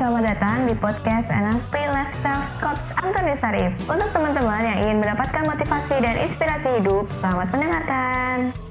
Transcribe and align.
selamat 0.00 0.32
datang 0.32 0.64
di 0.64 0.72
podcast 0.80 1.28
NLP 1.28 1.74
Lifestyle 1.92 2.48
Coach 2.56 2.80
Antoni 3.04 3.36
Sarif. 3.36 3.76
Untuk 3.84 4.08
teman-teman 4.16 4.64
yang 4.64 4.78
ingin 4.80 4.96
mendapatkan 4.96 5.44
motivasi 5.44 6.00
dan 6.00 6.16
inspirasi 6.24 6.80
hidup, 6.80 7.04
selamat 7.20 7.52
mendengarkan. 7.52 8.69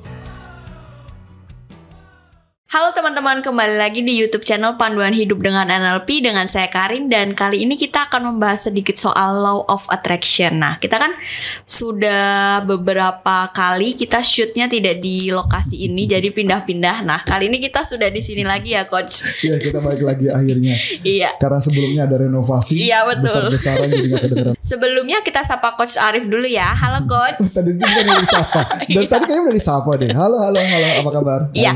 Teman-teman, 3.10 3.42
kembali 3.42 3.76
lagi 3.82 4.06
di 4.06 4.22
YouTube 4.22 4.46
channel 4.46 4.78
Panduan 4.78 5.18
Hidup 5.18 5.42
dengan 5.42 5.66
NLP 5.66 6.22
dengan 6.22 6.46
saya 6.46 6.70
Karin 6.70 7.10
dan 7.10 7.34
kali 7.34 7.66
ini 7.66 7.74
kita 7.74 8.06
akan 8.06 8.30
membahas 8.30 8.70
sedikit 8.70 9.02
soal 9.02 9.34
Law 9.34 9.66
of 9.66 9.90
Attraction. 9.90 10.62
Nah, 10.62 10.78
kita 10.78 11.02
kan 11.02 11.18
sudah 11.66 12.62
beberapa 12.70 13.50
kali 13.50 13.98
kita 13.98 14.22
shootnya 14.22 14.70
tidak 14.70 15.02
di 15.02 15.34
lokasi 15.34 15.90
ini, 15.90 16.06
jadi 16.06 16.30
pindah-pindah. 16.30 17.02
Nah, 17.02 17.26
kali 17.26 17.50
ini 17.50 17.58
kita 17.58 17.82
sudah 17.82 18.14
di 18.14 18.22
sini 18.22 18.46
lagi 18.46 18.78
ya, 18.78 18.86
Coach. 18.86 19.42
Iya, 19.50 19.58
kita 19.58 19.82
balik 19.82 20.06
lagi 20.06 20.30
akhirnya. 20.30 20.78
iya. 21.02 21.34
Karena 21.42 21.58
sebelumnya 21.58 22.06
ada 22.06 22.22
renovasi. 22.22 22.78
Iya, 22.78 23.10
betul. 23.10 23.26
Besar-besaran 23.26 23.90
jadi 23.90 24.10
kedengeran. 24.22 24.54
Sebelumnya 24.70 25.26
kita 25.26 25.42
sapa 25.42 25.74
Coach 25.74 25.98
Arif 25.98 26.30
dulu 26.30 26.46
ya. 26.46 26.70
Halo, 26.78 27.02
Coach. 27.10 27.42
Tadi 27.58 27.74
udah 27.74 28.20
disapa. 28.22 28.62
Dan 28.86 29.10
tadi 29.10 29.24
kayaknya 29.26 29.44
udah 29.50 29.56
disapa 29.56 29.92
deh. 29.98 30.12
Halo, 30.14 30.38
halo, 30.38 30.60
halo. 30.62 30.88
Apa 31.02 31.10
kabar? 31.10 31.40
Iya. 31.58 31.74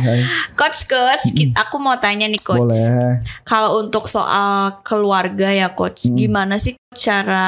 Coach, 0.53 0.85
Coach, 0.85 1.22
ki- 1.25 1.53
aku 1.53 1.75
mau 1.77 1.95
tanya 1.95 2.25
nih, 2.25 2.37
Coach. 2.37 2.59
Boleh. 2.59 3.23
Kalau 3.43 3.79
untuk 3.79 4.05
soal 4.05 4.79
keluarga 4.81 5.47
ya 5.47 5.71
coach, 5.71 6.05
Hmm. 6.05 6.15
gimana 6.15 6.57
sih 6.57 6.75
cara 6.93 7.45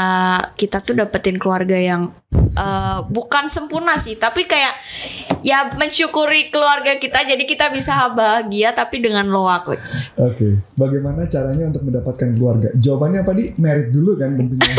kita 0.53 0.79
tuh 0.79 0.95
dapetin 0.95 1.35
keluarga 1.35 1.75
yang 1.75 2.15
eh, 2.35 2.99
bukan 3.07 3.47
sempurna 3.47 3.95
sih, 3.95 4.15
tapi 4.15 4.43
kayak 4.43 4.75
ya 5.41 5.71
mensyukuri 5.71 6.47
keluarga 6.47 6.95
kita, 6.95 7.23
jadi 7.23 7.41
kita 7.41 7.69
bisa 7.69 8.09
bahagia 8.09 8.71
tapi 8.71 8.99
dengan 8.99 9.25
loa 9.25 9.59
coach. 9.61 10.11
Oke. 10.17 10.59
Bagaimana 10.73 11.25
caranya 11.25 11.67
untuk 11.67 11.83
mendapatkan 11.83 12.29
keluarga? 12.31 12.69
Jawabannya 12.73 13.19
apa 13.21 13.31
di? 13.33 13.51
Merit 13.55 13.89
dulu 13.89 14.15
kan 14.15 14.35
tentunya. 14.35 14.67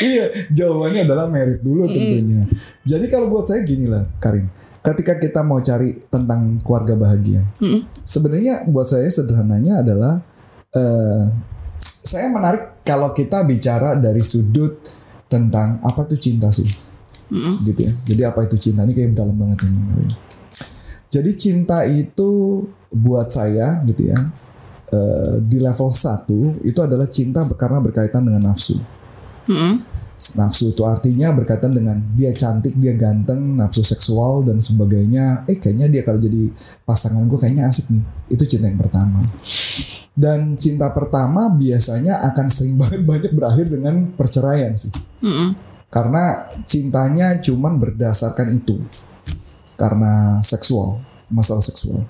iya, 0.00 0.24
jawabannya 0.50 1.00
adalah 1.02 1.26
merit 1.26 1.60
dulu 1.60 1.88
tentunya. 1.88 2.44
Jadi 2.84 3.04
kalau 3.08 3.26
buat 3.26 3.46
saya 3.46 3.62
gini 3.62 3.86
lah, 3.86 4.06
Karin. 4.18 4.46
Ketika 4.84 5.16
kita 5.16 5.40
mau 5.40 5.64
cari 5.64 5.96
tentang 6.12 6.60
keluarga 6.60 6.92
bahagia, 6.92 7.40
Mm-mm. 7.56 8.04
sebenarnya 8.04 8.68
buat 8.68 8.84
saya 8.84 9.08
sederhananya 9.08 9.80
adalah 9.80 10.20
eh, 10.76 11.24
saya 12.04 12.28
menarik 12.28 12.84
kalau 12.84 13.16
kita 13.16 13.48
bicara 13.48 13.96
dari 13.96 14.20
sudut 14.20 14.76
tentang 15.24 15.80
apa 15.80 16.04
tuh 16.04 16.20
cinta 16.20 16.52
sih, 16.52 16.68
Mm-mm. 17.32 17.64
gitu 17.64 17.88
ya. 17.88 17.92
Jadi 18.04 18.22
apa 18.28 18.44
itu 18.44 18.60
cinta 18.60 18.84
ini 18.84 18.92
kayak 18.92 19.16
dalam 19.16 19.32
banget 19.32 19.64
ini. 19.72 20.12
Jadi 21.08 21.30
cinta 21.32 21.88
itu 21.88 22.60
buat 22.92 23.32
saya 23.32 23.80
gitu 23.88 24.04
ya 24.04 24.20
eh, 24.92 25.34
di 25.40 25.64
level 25.64 25.90
1 25.90 26.60
itu 26.60 26.78
adalah 26.84 27.08
cinta 27.08 27.40
karena 27.56 27.80
berkaitan 27.80 28.20
dengan 28.20 28.52
nafsu. 28.52 28.76
Mm-mm. 29.48 29.93
Nafsu 30.32 30.72
itu 30.72 30.80
artinya 30.88 31.36
berkaitan 31.36 31.76
dengan 31.76 32.00
dia 32.16 32.32
cantik, 32.32 32.80
dia 32.80 32.96
ganteng, 32.96 33.60
nafsu 33.60 33.84
seksual 33.84 34.48
dan 34.48 34.56
sebagainya. 34.56 35.44
Eh 35.44 35.60
kayaknya 35.60 35.92
dia 35.92 36.00
kalau 36.00 36.16
jadi 36.16 36.48
pasangan 36.88 37.28
gue 37.28 37.36
kayaknya 37.36 37.68
asik 37.68 37.92
nih. 37.92 38.00
Itu 38.32 38.48
cinta 38.48 38.72
yang 38.72 38.80
pertama. 38.80 39.20
Dan 40.16 40.56
cinta 40.56 40.88
pertama 40.96 41.52
biasanya 41.52 42.24
akan 42.32 42.46
sering 42.48 42.78
banget 42.80 43.04
banyak 43.04 43.32
berakhir 43.36 43.68
dengan 43.68 44.16
perceraian 44.16 44.72
sih. 44.72 44.90
Mm-mm. 45.20 45.52
Karena 45.92 46.48
cintanya 46.64 47.38
cuman 47.44 47.76
berdasarkan 47.76 48.56
itu. 48.56 48.80
Karena 49.76 50.40
seksual, 50.40 51.04
masalah 51.28 51.62
seksual. 51.62 52.06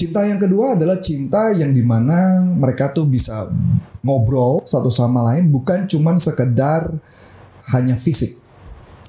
Cinta 0.00 0.24
yang 0.24 0.40
kedua 0.40 0.80
adalah 0.80 0.96
cinta 0.96 1.52
yang 1.52 1.76
di 1.76 1.84
mana 1.84 2.16
mereka 2.56 2.88
tuh 2.88 3.04
bisa 3.04 3.52
ngobrol 4.00 4.64
satu 4.64 4.88
sama 4.88 5.20
lain 5.28 5.52
bukan 5.52 5.84
cuman 5.84 6.16
sekedar 6.16 6.88
hanya 7.76 8.00
fisik. 8.00 8.32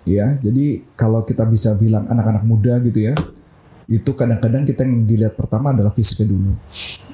Ya, 0.04 0.36
jadi 0.44 0.84
kalau 1.00 1.24
kita 1.24 1.48
bisa 1.48 1.80
bilang 1.80 2.04
anak-anak 2.12 2.44
muda 2.44 2.76
gitu 2.84 3.08
ya, 3.08 3.16
itu 3.88 4.12
kadang-kadang 4.12 4.68
kita 4.68 4.84
yang 4.84 5.08
dilihat 5.08 5.40
pertama 5.40 5.72
adalah 5.72 5.96
fisiknya 5.96 6.28
dulu. 6.28 6.60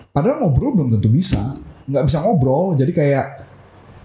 Padahal 0.10 0.42
ngobrol 0.42 0.74
belum 0.74 0.98
tentu 0.98 1.14
bisa, 1.14 1.38
nggak 1.86 2.10
bisa 2.10 2.18
ngobrol. 2.26 2.74
Jadi 2.74 2.90
kayak 2.90 3.26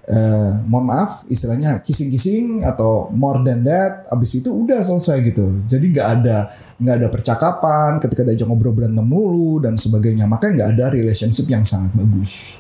eh, 0.08 0.52
mohon 0.66 0.90
maaf 0.90 1.22
istilahnya 1.30 1.78
kissing-kissing 1.78 2.66
atau 2.66 3.06
more 3.14 3.38
than 3.46 3.62
that 3.62 4.06
abis 4.10 4.42
itu 4.42 4.50
udah 4.50 4.82
selesai 4.82 5.22
gitu. 5.22 5.62
Jadi 5.66 5.94
nggak 5.94 6.08
ada 6.20 6.50
nggak 6.82 6.96
ada 6.98 7.08
percakapan 7.08 7.90
ketika 8.02 8.26
diajak 8.26 8.46
ngobrol 8.50 8.74
berantem 8.74 9.06
mulu 9.06 9.62
dan 9.62 9.78
sebagainya. 9.78 10.26
Makanya 10.26 10.52
nggak 10.58 10.70
ada 10.78 10.84
relationship 10.90 11.46
yang 11.46 11.62
sangat 11.62 11.94
bagus. 11.94 12.58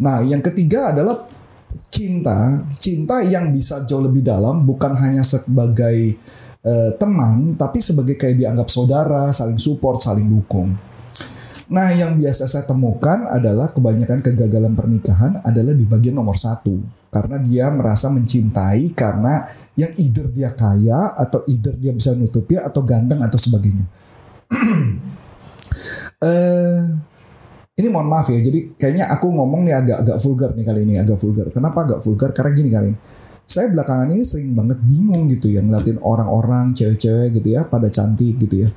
Nah 0.00 0.24
yang 0.24 0.40
ketiga 0.40 0.96
adalah 0.96 1.28
cinta. 1.92 2.64
Cinta 2.80 3.20
yang 3.20 3.52
bisa 3.52 3.84
jauh 3.84 4.00
lebih 4.00 4.24
dalam 4.24 4.64
bukan 4.64 4.96
hanya 4.96 5.20
sebagai 5.20 6.16
eh, 6.64 6.90
teman 6.96 7.60
tapi 7.60 7.78
sebagai 7.78 8.16
kayak 8.16 8.40
dianggap 8.40 8.68
saudara 8.72 9.30
saling 9.30 9.60
support 9.60 10.00
saling 10.00 10.26
dukung 10.26 10.74
Nah, 11.68 11.92
yang 11.92 12.16
biasa 12.16 12.48
saya 12.48 12.64
temukan 12.64 13.28
adalah 13.28 13.68
kebanyakan 13.76 14.24
kegagalan 14.24 14.72
pernikahan 14.72 15.36
adalah 15.44 15.76
di 15.76 15.84
bagian 15.84 16.16
nomor 16.16 16.40
satu. 16.40 16.80
Karena 17.12 17.36
dia 17.40 17.68
merasa 17.68 18.08
mencintai 18.08 18.96
karena 18.96 19.44
yang 19.76 19.92
either 20.00 20.32
dia 20.32 20.52
kaya 20.56 21.12
atau 21.12 21.44
either 21.44 21.76
dia 21.76 21.92
bisa 21.92 22.16
nutupi 22.16 22.56
atau 22.56 22.80
ganteng 22.84 23.20
atau 23.20 23.36
sebagainya. 23.36 23.84
eh 26.24 26.84
ini 27.78 27.88
mohon 27.92 28.10
maaf 28.10 28.26
ya, 28.32 28.42
jadi 28.42 28.74
kayaknya 28.74 29.06
aku 29.06 29.30
ngomong 29.30 29.62
nih 29.62 29.76
agak-agak 29.78 30.18
vulgar 30.18 30.50
nih 30.56 30.66
kali 30.66 30.80
ini, 30.82 30.94
agak 30.98 31.20
vulgar. 31.20 31.46
Kenapa 31.52 31.86
agak 31.86 32.00
vulgar? 32.02 32.34
Karena 32.34 32.50
gini 32.50 32.68
Karin, 32.74 32.96
saya 33.48 33.70
belakangan 33.72 34.12
ini 34.12 34.24
sering 34.24 34.52
banget 34.52 34.76
bingung 34.84 35.24
gitu 35.32 35.48
ya 35.48 35.64
ngeliatin 35.64 35.96
orang-orang 36.04 36.76
cewek-cewek 36.76 37.40
gitu 37.40 37.56
ya 37.56 37.64
pada 37.64 37.88
cantik 37.88 38.36
gitu 38.36 38.66
ya 38.66 38.68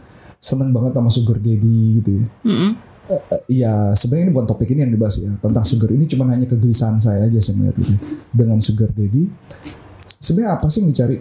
seneng 0.42 0.74
banget 0.74 0.98
sama 0.98 1.10
sugar 1.14 1.38
daddy 1.38 2.02
gitu 2.02 2.12
ya. 2.18 2.26
Mm-mm. 2.50 2.72
Eh, 3.12 3.22
eh, 3.22 3.42
ya 3.62 3.74
sebenarnya 3.94 4.26
ini 4.30 4.34
bukan 4.34 4.48
topik 4.50 4.74
ini 4.74 4.82
yang 4.84 4.94
dibahas 4.94 5.22
ya. 5.22 5.32
Tentang 5.38 5.62
sugar 5.62 5.94
ini 5.94 6.10
cuma 6.10 6.26
hanya 6.28 6.50
kegelisahan 6.50 6.98
saya 6.98 7.30
aja 7.30 7.38
saya 7.38 7.62
melihat 7.62 7.78
itu 7.86 7.96
dengan 8.34 8.58
sugar 8.58 8.90
daddy 8.90 9.30
sebenarnya 10.22 10.56
apa 10.56 10.66
sih 10.70 10.86
yang 10.86 10.90
dicari? 10.94 11.18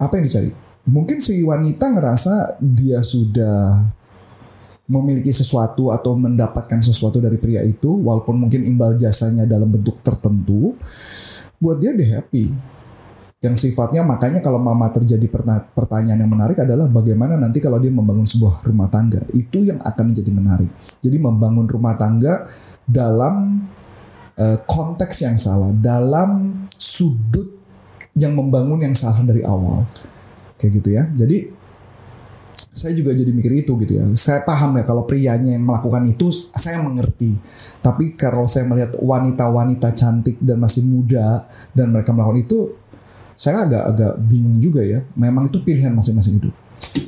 Apa 0.00 0.12
yang 0.18 0.24
dicari? 0.24 0.50
Mungkin 0.88 1.20
si 1.20 1.44
wanita 1.44 1.92
ngerasa 1.92 2.58
dia 2.64 3.04
sudah 3.04 3.92
memiliki 4.88 5.28
sesuatu 5.28 5.92
atau 5.92 6.16
mendapatkan 6.16 6.80
sesuatu 6.80 7.20
dari 7.20 7.36
pria 7.36 7.60
itu 7.60 7.92
walaupun 8.08 8.40
mungkin 8.40 8.64
imbal 8.64 8.96
jasanya 8.96 9.44
dalam 9.44 9.68
bentuk 9.68 10.00
tertentu 10.00 10.72
buat 11.60 11.76
dia 11.76 11.92
dia 11.92 12.16
happy 12.16 12.48
yang 13.38 13.54
sifatnya 13.54 14.02
makanya 14.02 14.42
kalau 14.42 14.58
mama 14.58 14.90
terjadi 14.90 15.22
perta- 15.30 15.62
pertanyaan 15.70 16.26
yang 16.26 16.30
menarik 16.30 16.58
adalah 16.58 16.90
bagaimana 16.90 17.38
nanti 17.38 17.62
kalau 17.62 17.78
dia 17.78 17.94
membangun 17.94 18.26
sebuah 18.26 18.66
rumah 18.66 18.90
tangga 18.90 19.22
itu 19.30 19.62
yang 19.62 19.78
akan 19.78 20.10
menjadi 20.10 20.30
menarik 20.34 20.70
jadi 20.98 21.22
membangun 21.22 21.70
rumah 21.70 21.94
tangga 21.94 22.42
dalam 22.82 23.62
eh, 24.34 24.58
konteks 24.66 25.22
yang 25.22 25.38
salah 25.38 25.70
dalam 25.70 26.66
sudut 26.74 27.46
yang 28.18 28.34
membangun 28.34 28.82
yang 28.82 28.94
salah 28.98 29.22
dari 29.22 29.46
awal 29.46 29.86
kayak 30.58 30.82
gitu 30.82 30.98
ya 30.98 31.06
jadi 31.14 31.54
saya 32.78 32.94
juga 32.94 33.10
jadi 33.10 33.34
mikir 33.34 33.66
itu 33.66 33.74
gitu 33.74 33.98
ya. 33.98 34.06
Saya 34.14 34.46
paham 34.46 34.78
ya 34.78 34.86
kalau 34.86 35.02
prianya 35.02 35.58
yang 35.58 35.66
melakukan 35.66 36.06
itu 36.06 36.30
saya 36.30 36.78
mengerti. 36.78 37.34
Tapi 37.82 38.14
kalau 38.14 38.46
saya 38.46 38.70
melihat 38.70 38.94
wanita-wanita 39.02 39.90
cantik 39.98 40.38
dan 40.38 40.62
masih 40.62 40.86
muda 40.86 41.42
dan 41.74 41.90
mereka 41.90 42.14
melakukan 42.14 42.38
itu 42.46 42.58
saya 43.38 43.62
agak-agak 43.62 44.18
bingung 44.26 44.58
juga 44.58 44.82
ya. 44.82 44.98
Memang 45.14 45.46
itu 45.46 45.62
pilihan 45.62 45.94
masing-masing 45.94 46.42
hidup. 46.42 46.54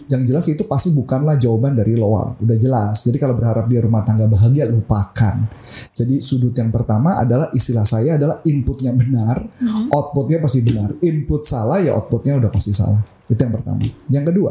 Yang 0.06 0.22
jelas 0.30 0.44
itu 0.46 0.62
pasti 0.66 0.94
bukanlah 0.94 1.34
jawaban 1.34 1.74
dari 1.74 1.98
Loa. 1.98 2.38
Udah 2.38 2.54
jelas. 2.54 3.02
Jadi 3.02 3.18
kalau 3.18 3.34
berharap 3.34 3.66
dia 3.66 3.82
rumah 3.82 4.06
tangga 4.06 4.30
bahagia, 4.30 4.66
lupakan. 4.66 5.50
Jadi 5.90 6.22
sudut 6.22 6.54
yang 6.54 6.70
pertama 6.70 7.18
adalah 7.18 7.50
istilah 7.50 7.82
saya 7.82 8.14
adalah 8.14 8.38
inputnya 8.46 8.94
benar, 8.94 9.42
outputnya 9.90 10.38
pasti 10.38 10.62
benar. 10.62 10.94
Input 11.02 11.42
salah 11.42 11.82
ya 11.82 11.98
outputnya 11.98 12.38
udah 12.38 12.50
pasti 12.50 12.70
salah. 12.70 13.02
Itu 13.26 13.38
yang 13.38 13.54
pertama. 13.54 13.82
Yang 14.10 14.24
kedua, 14.34 14.50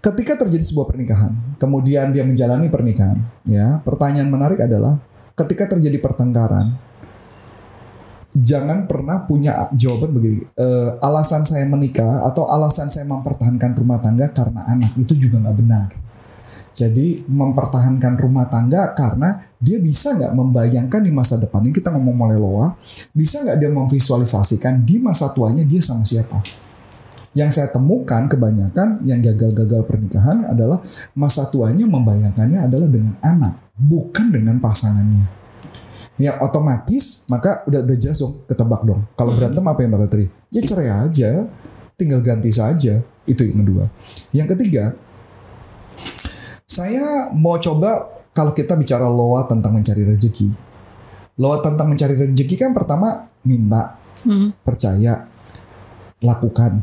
ketika 0.00 0.44
terjadi 0.44 0.64
sebuah 0.64 0.88
pernikahan, 0.88 1.32
kemudian 1.60 2.12
dia 2.12 2.24
menjalani 2.24 2.72
pernikahan, 2.72 3.20
ya, 3.44 3.80
pertanyaan 3.84 4.28
menarik 4.32 4.60
adalah 4.60 4.96
ketika 5.36 5.76
terjadi 5.76 6.00
pertengkaran, 6.00 6.72
jangan 8.38 8.86
pernah 8.86 9.26
punya 9.26 9.68
jawaban 9.74 10.14
begini, 10.14 10.42
"Eh, 10.54 10.90
alasan 11.02 11.42
saya 11.42 11.66
menikah 11.66 12.26
atau 12.26 12.46
alasan 12.46 12.88
saya 12.88 13.04
mempertahankan 13.06 13.74
rumah 13.74 13.98
tangga 13.98 14.30
karena 14.30 14.64
anak 14.66 14.94
itu 14.96 15.14
juga 15.18 15.42
nggak 15.42 15.58
benar. 15.58 15.88
Jadi 16.78 17.26
mempertahankan 17.26 18.14
rumah 18.22 18.46
tangga 18.46 18.94
karena 18.94 19.42
dia 19.58 19.82
bisa 19.82 20.14
nggak 20.14 20.30
membayangkan 20.30 21.02
di 21.02 21.10
masa 21.10 21.34
depan 21.34 21.66
ini 21.66 21.74
kita 21.74 21.90
ngomong 21.90 22.14
mulai 22.14 22.38
loa, 22.38 22.78
bisa 23.10 23.42
nggak 23.42 23.58
dia 23.58 23.70
memvisualisasikan 23.72 24.86
di 24.86 25.02
masa 25.02 25.34
tuanya 25.34 25.66
dia 25.66 25.82
sama 25.82 26.06
siapa? 26.06 26.38
Yang 27.34 27.60
saya 27.60 27.68
temukan 27.74 28.30
kebanyakan 28.30 29.02
yang 29.02 29.18
gagal-gagal 29.18 29.82
pernikahan 29.84 30.46
adalah 30.46 30.78
masa 31.18 31.50
tuanya 31.50 31.86
membayangkannya 31.90 32.70
adalah 32.70 32.86
dengan 32.86 33.18
anak, 33.26 33.74
bukan 33.74 34.30
dengan 34.30 34.62
pasangannya. 34.62 35.37
Ya 36.18 36.34
otomatis 36.42 37.24
maka 37.30 37.62
udah 37.70 37.86
udah 37.86 37.96
jelas 37.96 38.18
dong 38.18 38.42
ketebak 38.44 38.82
dong. 38.82 39.06
Kalau 39.14 39.38
berantem 39.38 39.62
apa 39.62 39.80
yang 39.86 39.94
bakal 39.94 40.08
terjadi? 40.10 40.28
Ya 40.50 40.60
cerai 40.66 40.90
aja, 40.90 41.30
tinggal 41.94 42.20
ganti 42.20 42.50
saja. 42.50 42.98
Itu 43.22 43.46
yang 43.46 43.62
kedua. 43.62 43.84
Yang 44.34 44.58
ketiga, 44.58 44.98
saya 46.66 47.30
mau 47.32 47.54
coba 47.62 48.18
kalau 48.34 48.50
kita 48.50 48.74
bicara 48.74 49.06
loa 49.06 49.46
tentang 49.46 49.74
mencari 49.78 50.02
rezeki. 50.02 50.48
Loa 51.38 51.62
tentang 51.62 51.86
mencari 51.86 52.18
rezeki 52.18 52.54
kan 52.58 52.74
pertama 52.74 53.30
minta, 53.46 53.94
Hmm. 54.26 54.50
percaya, 54.66 55.30
lakukan, 56.18 56.82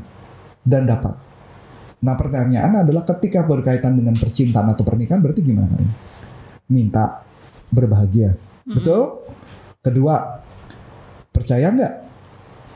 dan 0.64 0.88
dapat. 0.88 1.16
Nah 2.06 2.16
pertanyaan 2.16 2.86
adalah 2.86 3.04
ketika 3.04 3.44
berkaitan 3.44 4.00
dengan 4.00 4.16
percintaan 4.16 4.72
atau 4.72 4.88
pernikahan 4.88 5.20
berarti 5.20 5.44
gimana 5.44 5.68
Karin? 5.68 5.92
Minta, 6.72 7.26
berbahagia. 7.74 8.38
Betul? 8.66 9.22
Kedua, 9.80 10.42
percaya 11.30 11.70
nggak 11.70 11.94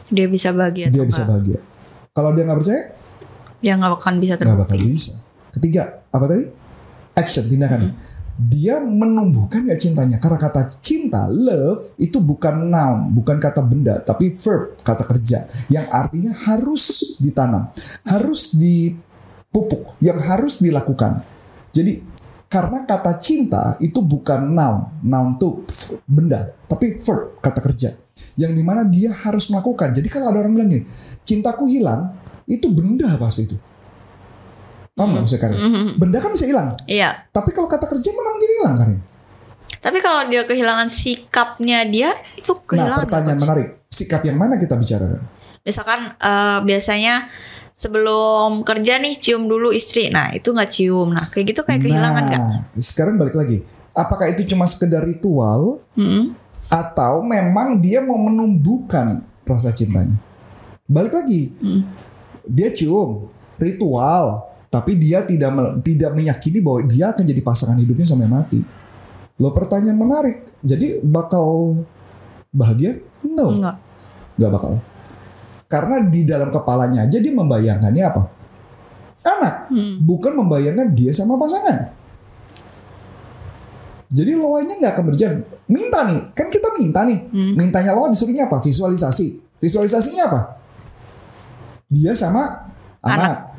Dia 0.10 0.26
bisa 0.30 0.54
bahagia 0.54 0.90
dia 0.90 1.02
bisa 1.06 1.26
enggak? 1.26 1.30
bahagia? 1.34 1.60
Kalau 2.14 2.30
dia 2.34 2.44
nggak 2.46 2.60
percaya, 2.62 2.82
Dia 3.60 3.74
nggak 3.76 3.92
akan 3.98 4.16
bisa 4.22 4.34
nggak 4.38 4.58
bakal 4.58 4.78
terbukti. 4.78 4.94
bisa. 4.94 5.14
Ketiga, 5.50 5.84
apa 6.14 6.26
tadi? 6.30 6.46
Action, 7.18 7.46
tindakan. 7.50 7.92
Dia 8.40 8.80
menumbuhkan 8.80 9.68
gak 9.68 9.84
cintanya 9.84 10.16
karena 10.16 10.40
kata 10.40 10.64
cinta, 10.80 11.28
love 11.28 12.00
itu 12.00 12.24
bukan 12.24 12.72
noun, 12.72 13.12
bukan 13.12 13.36
kata 13.36 13.60
benda, 13.68 14.00
tapi 14.00 14.32
verb, 14.32 14.80
kata 14.80 15.04
kerja 15.04 15.44
yang 15.68 15.84
artinya 15.92 16.32
harus 16.48 17.18
ditanam, 17.20 17.68
harus 18.08 18.56
dipupuk, 18.56 19.92
yang 20.00 20.16
harus 20.16 20.64
dilakukan. 20.64 21.20
Jadi 21.76 22.00
karena 22.50 22.82
kata 22.84 23.16
cinta 23.22 23.78
itu 23.78 24.02
bukan 24.02 24.52
noun, 24.52 25.06
noun 25.06 25.38
itu 25.38 25.62
benda, 26.10 26.50
tapi 26.66 26.98
verb, 26.98 27.38
kata 27.40 27.62
kerja. 27.62 27.94
Yang 28.36 28.52
di 28.58 28.64
mana 28.66 28.82
dia 28.84 29.14
harus 29.14 29.48
melakukan. 29.54 29.94
Jadi 29.94 30.08
kalau 30.10 30.34
ada 30.34 30.42
orang 30.42 30.58
bilang 30.58 30.70
gini, 30.72 30.84
cintaku 31.22 31.70
hilang, 31.70 32.10
itu 32.50 32.66
benda 32.74 33.14
pasti 33.22 33.46
itu. 33.46 33.56
Paham 34.98 35.16
nggak 35.16 35.22
maksudnya 35.24 35.42
Karin? 35.48 35.60
Benda 35.96 36.18
kan 36.20 36.32
bisa 36.36 36.44
hilang. 36.44 36.68
Iya. 36.84 37.30
Tapi 37.32 37.56
kalau 37.56 37.72
kata 37.72 37.88
kerja 37.88 38.10
mana 38.12 38.30
mungkin 38.36 38.52
hilang 38.52 38.76
Karin? 38.76 39.00
Tapi 39.80 39.98
kalau 40.04 40.28
dia 40.28 40.44
kehilangan 40.44 40.92
sikapnya 40.92 41.88
dia 41.88 42.12
itu 42.36 42.52
Nah 42.52 42.68
kehilangan. 42.68 43.00
pertanyaan 43.08 43.38
Coach. 43.40 43.44
menarik. 43.48 43.68
Sikap 43.88 44.22
yang 44.28 44.36
mana 44.36 44.60
kita 44.60 44.76
bicarakan? 44.76 45.22
Misalkan 45.64 46.00
eh, 46.20 46.60
biasanya 46.68 47.32
sebelum 47.80 48.68
kerja 48.68 49.00
nih 49.00 49.16
cium 49.16 49.48
dulu 49.48 49.72
istri. 49.72 50.12
Nah 50.12 50.36
itu 50.36 50.52
nggak 50.52 50.68
cium. 50.70 51.16
Nah 51.16 51.24
kayak 51.24 51.56
gitu 51.56 51.62
kayak 51.64 51.80
kehilangan 51.80 52.24
nggak? 52.28 52.42
nah, 52.44 52.60
sekarang 52.76 53.16
balik 53.16 53.40
lagi. 53.40 53.64
Apakah 53.96 54.28
itu 54.28 54.44
cuma 54.46 54.68
sekedar 54.68 55.02
ritual 55.02 55.80
Hmm. 55.96 56.36
atau 56.68 57.24
memang 57.24 57.80
dia 57.80 58.04
mau 58.04 58.20
menumbuhkan 58.20 59.24
rasa 59.48 59.72
cintanya? 59.72 60.20
Balik 60.86 61.16
lagi. 61.16 61.56
Dia 62.44 62.70
cium 62.70 63.32
ritual, 63.58 64.44
tapi 64.68 64.94
dia 64.94 65.24
tidak 65.24 65.52
me- 65.54 65.74
tidak 65.82 66.12
meyakini 66.14 66.60
bahwa 66.60 66.84
dia 66.86 67.10
akan 67.10 67.24
jadi 67.24 67.42
pasangan 67.42 67.78
hidupnya 67.78 68.06
sampai 68.06 68.28
mati. 68.28 68.62
Lo 69.40 69.56
pertanyaan 69.56 69.96
menarik. 69.96 70.44
Jadi 70.60 71.00
bakal 71.00 71.80
bahagia? 72.52 73.00
No. 73.24 73.56
Enggak. 73.56 73.76
Gak 74.36 74.52
bakal. 74.52 74.74
Karena 75.70 76.02
di 76.02 76.26
dalam 76.26 76.50
kepalanya 76.50 77.06
aja 77.06 77.22
dia 77.22 77.30
membayangkannya 77.30 78.04
apa? 78.10 78.24
Anak. 79.22 79.56
Bukan 80.02 80.34
membayangkan 80.34 80.90
dia 80.98 81.14
sama 81.14 81.38
pasangan. 81.38 81.94
Jadi 84.10 84.34
loanya 84.34 84.74
nggak 84.82 84.94
akan 84.98 85.06
berjalan. 85.14 85.40
Minta 85.70 86.02
nih, 86.10 86.34
kan 86.34 86.50
kita 86.50 86.74
minta 86.74 87.06
nih. 87.06 87.30
Mintanya 87.54 87.94
loa 87.94 88.10
disuruhnya 88.10 88.50
apa? 88.50 88.58
Visualisasi. 88.66 89.38
Visualisasinya 89.62 90.24
apa? 90.26 90.42
Dia 91.86 92.18
sama 92.18 92.74
anak. 93.06 93.54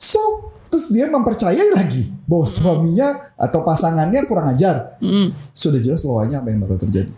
So, 0.00 0.48
terus 0.72 0.88
dia 0.88 1.04
mempercayai 1.12 1.76
lagi 1.76 2.08
bahwa 2.24 2.48
suaminya 2.48 3.36
atau 3.36 3.60
pasangannya 3.60 4.24
kurang 4.24 4.48
ajar. 4.48 4.96
Hmm. 5.04 5.36
Sudah 5.52 5.84
jelas 5.84 6.00
loanya 6.08 6.40
apa 6.40 6.48
yang 6.48 6.64
bakal 6.64 6.80
terjadi. 6.80 7.12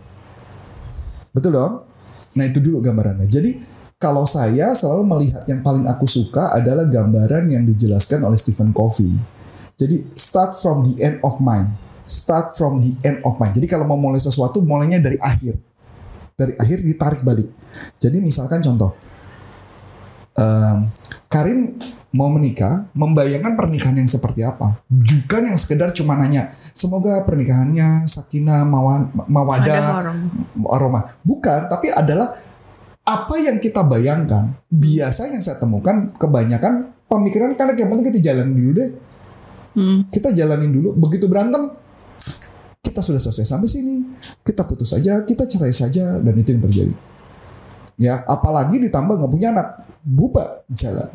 Betul 1.31 1.55
dong? 1.55 1.87
Nah 2.35 2.43
itu 2.43 2.59
dulu 2.59 2.83
gambarannya. 2.83 3.31
Jadi 3.31 3.76
kalau 3.97 4.29
saya 4.29 4.77
selalu 4.77 5.03
melihat 5.03 5.41
yang 5.49 5.65
paling 5.65 5.89
aku 5.89 6.05
suka 6.05 6.53
adalah 6.53 6.85
gambaran 6.85 7.49
yang 7.49 7.65
dijelaskan 7.65 8.21
oleh 8.21 8.37
Stephen 8.37 8.69
Covey. 8.69 9.09
Jadi 9.73 10.05
start 10.13 10.53
from 10.53 10.85
the 10.85 11.01
end 11.01 11.17
of 11.21 11.37
mind. 11.37 11.73
Start 12.05 12.53
from 12.53 12.77
the 12.77 12.93
end 13.01 13.21
of 13.25 13.37
mind. 13.37 13.57
Jadi 13.57 13.65
kalau 13.65 13.89
mau 13.89 13.97
mulai 13.97 14.21
sesuatu 14.21 14.61
mulainya 14.61 15.01
dari 15.01 15.17
akhir. 15.17 15.57
Dari 16.37 16.53
akhir 16.55 16.77
ditarik 16.79 17.21
balik. 17.21 17.49
Jadi 17.97 18.21
misalkan 18.21 18.61
contoh. 18.61 18.93
em, 20.37 20.93
Karin 21.27 21.75
mau 22.13 22.29
menikah, 22.29 22.87
membayangkan 22.93 23.57
pernikahan 23.57 23.97
yang 23.97 24.07
seperti 24.07 24.45
apa. 24.45 24.79
Bukan 24.87 25.49
yang 25.49 25.57
sekedar 25.57 25.91
cuma 25.91 26.15
nanya, 26.15 26.47
semoga 26.71 27.25
pernikahannya 27.25 28.05
sakinah, 28.05 28.61
mawa- 28.63 29.09
Ada 29.09 29.27
mawadah, 29.27 29.81
orang. 29.97 30.17
aroma. 30.71 31.01
Bukan, 31.21 31.67
tapi 31.67 31.91
adalah 31.91 32.31
apa 33.07 33.39
yang 33.39 33.57
kita 33.63 33.87
bayangkan. 33.87 34.51
Biasa 34.67 35.31
yang 35.31 35.39
saya 35.39 35.55
temukan 35.55 36.11
kebanyakan 36.19 36.91
pemikiran 37.07 37.55
karena 37.55 37.73
yang 37.79 37.87
penting 37.87 38.07
kita 38.11 38.19
jalanin 38.19 38.53
dulu 38.53 38.71
deh. 38.75 38.89
Hmm. 39.79 39.99
Kita 40.11 40.35
jalanin 40.35 40.75
dulu. 40.75 40.91
Begitu 40.99 41.31
berantem, 41.31 41.71
kita 42.83 42.99
sudah 42.99 43.21
selesai 43.23 43.47
sampai 43.47 43.69
sini. 43.71 44.03
Kita 44.43 44.67
putus 44.67 44.91
saja, 44.91 45.23
kita 45.23 45.47
cerai 45.47 45.71
saja, 45.71 46.19
dan 46.19 46.33
itu 46.35 46.51
yang 46.51 46.63
terjadi. 46.67 46.93
Ya, 47.97 48.21
apalagi 48.27 48.77
ditambah 48.77 49.17
nggak 49.17 49.31
punya 49.31 49.55
anak, 49.55 49.87
buba 50.03 50.67
jalan. 50.69 51.07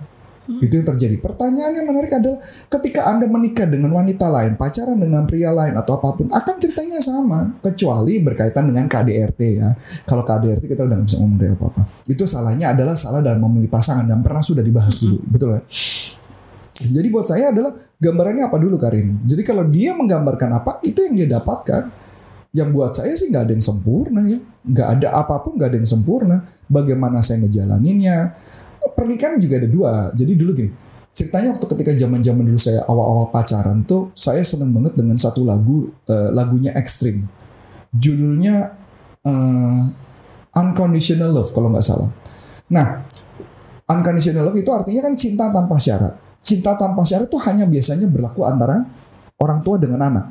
Itu 0.43 0.75
yang 0.75 0.87
terjadi. 0.87 1.23
Pertanyaan 1.23 1.73
yang 1.79 1.87
menarik 1.87 2.11
adalah 2.19 2.43
ketika 2.43 3.07
Anda 3.07 3.31
menikah 3.31 3.71
dengan 3.71 3.95
wanita 3.95 4.27
lain, 4.27 4.59
pacaran 4.59 4.99
dengan 4.99 5.23
pria 5.23 5.55
lain 5.55 5.79
atau 5.79 6.03
apa 6.03 6.19
pun, 6.19 6.27
akan 6.35 6.55
ceritanya 6.59 6.99
sama. 6.99 7.63
Kecuali 7.63 8.19
berkaitan 8.19 8.67
dengan 8.67 8.91
KDRT 8.91 9.41
ya. 9.63 9.71
Kalau 10.03 10.27
KDRT 10.27 10.67
kita 10.67 10.83
udah 10.83 10.99
nggak 10.99 11.07
bisa 11.07 11.19
ngomong 11.23 11.39
dari 11.39 11.55
apa-apa. 11.55 11.83
Itu 12.11 12.27
salahnya 12.27 12.75
adalah 12.75 12.99
salah 12.99 13.23
dalam 13.23 13.39
memilih 13.39 13.71
pasangan 13.71 14.03
dan 14.03 14.19
pernah 14.19 14.43
sudah 14.43 14.67
dibahas 14.67 14.99
dulu. 14.99 15.23
Betul 15.31 15.49
ya? 15.55 15.63
Jadi 16.83 17.07
buat 17.15 17.27
saya 17.31 17.55
adalah 17.55 17.71
gambarannya 18.03 18.51
apa 18.51 18.57
dulu 18.59 18.75
Karin. 18.75 19.23
Jadi 19.23 19.43
kalau 19.47 19.63
dia 19.71 19.95
menggambarkan 19.95 20.51
apa, 20.59 20.83
itu 20.83 21.07
yang 21.07 21.15
dia 21.15 21.29
dapatkan. 21.39 22.03
Yang 22.53 22.69
buat 22.75 22.93
saya 22.93 23.15
sih 23.17 23.33
nggak 23.33 23.49
ada 23.49 23.53
yang 23.55 23.65
sempurna 23.65 24.21
ya. 24.27 24.37
Nggak 24.67 24.89
ada 24.99 25.09
apa 25.15 25.41
pun 25.41 25.57
nggak 25.57 25.73
ada 25.73 25.79
yang 25.79 25.89
sempurna. 25.89 26.43
Bagaimana 26.67 27.23
saya 27.23 27.41
ngejalaninnya. 27.47 28.35
Pernikahan 28.93 29.39
juga 29.39 29.63
ada 29.63 29.69
dua. 29.71 29.93
Jadi 30.15 30.33
dulu 30.35 30.51
gini. 30.55 30.71
Ceritanya 31.13 31.53
waktu 31.53 31.67
ketika 31.77 31.93
zaman-zaman 31.93 32.43
dulu 32.43 32.57
saya 32.57 32.83
awal-awal 32.89 33.29
pacaran 33.29 33.85
tuh 33.85 34.11
saya 34.17 34.41
seneng 34.41 34.73
banget 34.73 34.97
dengan 34.97 35.21
satu 35.21 35.45
lagu 35.45 35.93
eh, 36.09 36.31
lagunya 36.33 36.73
Extreme. 36.73 37.29
Judulnya 37.93 38.73
eh, 39.23 39.83
Unconditional 40.57 41.31
Love 41.33 41.53
kalau 41.53 41.69
nggak 41.69 41.85
salah. 41.85 42.11
Nah, 42.73 43.05
unconditional 43.93 44.49
love 44.49 44.57
itu 44.57 44.73
artinya 44.73 45.05
kan 45.05 45.13
cinta 45.13 45.53
tanpa 45.53 45.77
syarat. 45.77 46.17
Cinta 46.41 46.75
tanpa 46.75 47.05
syarat 47.05 47.29
itu 47.29 47.39
hanya 47.45 47.69
biasanya 47.69 48.09
berlaku 48.09 48.49
antara 48.49 48.81
orang 49.39 49.61
tua 49.61 49.77
dengan 49.77 50.01
anak. 50.09 50.27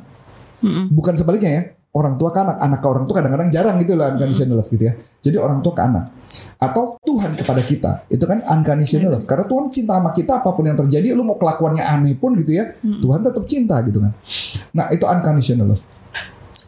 Mm-mm. 0.60 0.90
Bukan 0.90 1.14
sebaliknya 1.14 1.50
ya. 1.54 1.62
Orang 1.92 2.16
tua 2.16 2.32
ke 2.32 2.40
anak, 2.40 2.56
anak 2.56 2.80
ke 2.80 2.88
orang 2.88 3.04
tua 3.04 3.20
kadang-kadang 3.20 3.52
jarang 3.52 3.76
gitu 3.76 3.92
lah 3.92 4.16
unconditional 4.16 4.56
love 4.56 4.70
gitu 4.72 4.84
ya. 4.88 4.96
Jadi 4.96 5.36
orang 5.36 5.60
tua 5.60 5.76
ke 5.76 5.82
anak. 5.84 6.04
Atau 6.56 6.96
Tuhan 7.04 7.36
kepada 7.36 7.60
kita. 7.60 8.08
Itu 8.08 8.24
kan 8.24 8.40
unconditional 8.40 9.12
love. 9.12 9.28
Karena 9.28 9.44
Tuhan 9.44 9.68
cinta 9.68 10.00
sama 10.00 10.08
kita 10.16 10.40
apa 10.40 10.56
pun 10.56 10.64
yang 10.64 10.78
terjadi. 10.80 11.12
Lu 11.12 11.20
mau 11.20 11.36
kelakuannya 11.36 11.84
aneh 11.84 12.16
pun 12.16 12.32
gitu 12.40 12.56
ya. 12.56 12.64
Tuhan 12.80 13.20
tetap 13.20 13.44
cinta 13.44 13.84
gitu 13.84 14.00
kan. 14.00 14.16
Nah 14.72 14.88
itu 14.88 15.04
unconditional 15.04 15.68
love. 15.68 15.84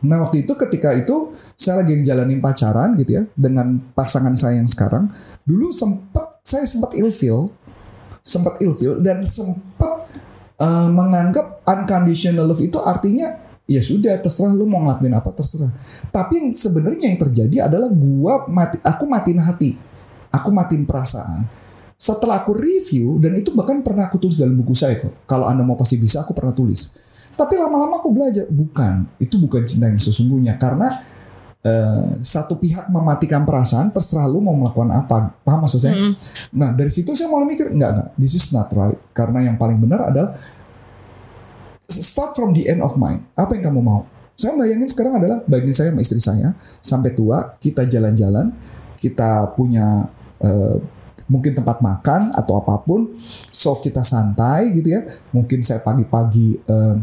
Nah 0.05 0.21
waktu 0.21 0.45
itu 0.45 0.53
ketika 0.53 0.93
itu 0.93 1.33
saya 1.57 1.81
lagi 1.81 1.97
ngejalanin 1.97 2.45
pacaran 2.45 2.93
gitu 3.01 3.17
ya 3.17 3.23
dengan 3.33 3.81
pasangan 3.97 4.37
saya 4.37 4.61
yang 4.61 4.69
sekarang. 4.69 5.09
Dulu 5.49 5.73
sempet 5.73 6.45
saya 6.45 6.69
sempat 6.69 6.93
ilfeel, 6.93 7.49
sempat 8.21 8.61
ilfeel 8.61 9.01
dan 9.01 9.25
sempat 9.25 10.05
eh, 10.61 10.89
menganggap 10.93 11.65
unconditional 11.65 12.45
love 12.45 12.61
itu 12.61 12.77
artinya 12.85 13.44
ya 13.65 13.81
sudah 13.81 14.21
terserah 14.21 14.53
lu 14.53 14.69
mau 14.69 14.85
ngelakuin 14.85 15.15
apa 15.17 15.31
terserah. 15.33 15.73
Tapi 16.13 16.33
yang 16.41 16.49
sebenarnya 16.53 17.09
yang 17.09 17.19
terjadi 17.21 17.57
adalah 17.69 17.89
gua 17.93 18.45
mati, 18.49 18.77
aku 18.85 19.05
matiin 19.09 19.41
hati, 19.41 19.71
aku 20.29 20.49
matiin 20.53 20.85
perasaan. 20.85 21.49
Setelah 21.97 22.45
aku 22.45 22.53
review 22.53 23.17
dan 23.23 23.33
itu 23.39 23.55
bahkan 23.57 23.81
pernah 23.81 24.11
aku 24.11 24.21
tulis 24.21 24.37
dalam 24.37 24.59
buku 24.59 24.77
saya 24.77 25.01
kok. 25.01 25.25
Kalau 25.25 25.49
anda 25.49 25.65
mau 25.65 25.79
pasti 25.79 25.97
bisa 25.97 26.21
aku 26.21 26.37
pernah 26.37 26.53
tulis. 26.53 26.93
Tapi 27.35 27.59
lama-lama 27.59 27.99
aku 27.99 28.15
belajar 28.15 28.47
bukan 28.47 29.09
itu 29.19 29.41
bukan 29.41 29.67
cinta 29.67 29.91
yang 29.91 29.99
sesungguhnya 29.99 30.55
karena 30.55 30.95
eh, 31.65 32.09
satu 32.21 32.61
pihak 32.61 32.93
mematikan 32.93 33.43
perasaan 33.43 33.91
terserah 33.91 34.29
lu 34.29 34.39
mau 34.45 34.55
melakukan 34.55 34.93
apa 34.93 35.35
paham 35.43 35.65
maksud 35.65 35.81
saya 35.81 35.97
nah 36.53 36.71
dari 36.71 36.93
situ 36.93 37.17
saya 37.17 37.27
mulai 37.33 37.49
mikir 37.49 37.73
enggak 37.73 37.91
enggak 37.97 38.09
this 38.21 38.37
is 38.37 38.53
not 38.53 38.69
right 38.77 39.01
karena 39.17 39.51
yang 39.51 39.57
paling 39.57 39.81
benar 39.81 40.13
adalah 40.13 40.37
start 41.89 42.33
from 42.37 42.57
the 42.57 42.67
end 42.69 42.81
of 42.81 42.97
mind. 42.97 43.25
Apa 43.37 43.57
yang 43.59 43.73
kamu 43.73 43.81
mau? 43.85 44.09
Saya 44.35 44.59
bayangin 44.59 44.91
sekarang 44.91 45.23
adalah 45.23 45.47
bayangin 45.47 45.75
saya 45.75 45.89
sama 45.95 46.03
istri 46.03 46.21
saya. 46.21 46.49
Sampai 46.83 47.15
tua 47.15 47.55
kita 47.63 47.87
jalan-jalan 47.87 48.51
kita 48.99 49.53
punya 49.53 50.09
eh, 50.41 50.77
mungkin 51.29 51.53
tempat 51.57 51.85
makan 51.85 52.33
atau 52.33 52.61
apa 52.61 52.81
pun. 52.83 53.13
So 53.53 53.79
kita 53.79 54.01
santai 54.01 54.73
gitu 54.73 54.97
ya. 54.97 55.05
Mungkin 55.31 55.61
saya 55.61 55.85
pagi-pagi 55.85 56.57
eh, 56.57 56.97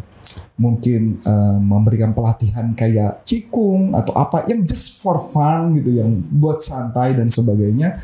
mungkin 0.57 1.21
eh, 1.21 1.57
memberikan 1.61 2.11
pelatihan 2.17 2.73
kayak 2.73 3.23
cikung 3.23 3.93
atau 3.93 4.17
apa 4.17 4.49
yang 4.49 4.65
just 4.65 4.97
for 4.97 5.21
fun 5.21 5.77
gitu 5.77 6.01
yang 6.01 6.19
buat 6.35 6.59
santai 6.59 7.13
dan 7.13 7.29
sebagainya. 7.29 7.95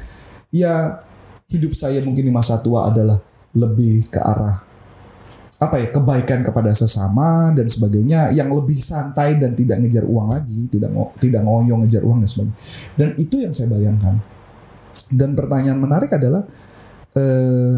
Ya 0.53 1.03
hidup 1.47 1.75
saya 1.75 2.03
mungkin 2.03 2.27
di 2.27 2.33
masa 2.33 2.59
tua 2.59 2.91
adalah 2.91 3.19
lebih 3.55 4.07
ke 4.11 4.19
arah 4.19 4.66
apa 5.57 5.81
ya 5.81 5.89
kebaikan 5.89 6.45
kepada 6.45 6.69
sesama 6.77 7.49
dan 7.49 7.65
sebagainya 7.65 8.29
yang 8.29 8.53
lebih 8.53 8.77
santai 8.77 9.41
dan 9.41 9.57
tidak 9.57 9.81
ngejar 9.81 10.05
uang 10.05 10.29
lagi 10.29 10.69
tidak 10.69 10.93
tidak 11.17 11.41
ngoyo 11.41 11.81
ngejar 11.81 12.05
uang 12.05 12.21
dan 12.21 12.29
sebagainya. 12.29 12.57
Dan 12.93 13.09
itu 13.17 13.35
yang 13.41 13.53
saya 13.53 13.67
bayangkan. 13.73 14.21
Dan 15.09 15.33
pertanyaan 15.33 15.81
menarik 15.81 16.13
adalah 16.13 16.45
eh, 17.17 17.75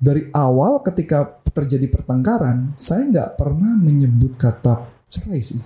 dari 0.00 0.32
awal 0.32 0.80
ketika 0.80 1.44
terjadi 1.52 1.92
pertengkaran 1.92 2.72
saya 2.78 3.04
nggak 3.04 3.30
pernah 3.36 3.76
menyebut 3.76 4.40
kata 4.40 4.88
cerai 5.12 5.44
sih. 5.44 5.60